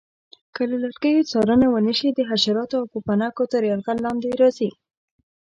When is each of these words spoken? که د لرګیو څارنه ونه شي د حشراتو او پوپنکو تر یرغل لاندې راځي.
که 0.55 0.61
د 0.69 0.71
لرګیو 0.83 1.27
څارنه 1.31 1.67
ونه 1.69 1.93
شي 1.99 2.09
د 2.13 2.19
حشراتو 2.29 2.75
او 2.79 2.85
پوپنکو 2.93 3.43
تر 3.51 3.61
یرغل 3.71 3.97
لاندې 4.05 4.29
راځي. 4.41 4.69